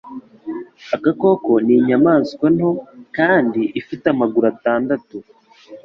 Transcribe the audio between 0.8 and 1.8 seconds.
Agakoko ni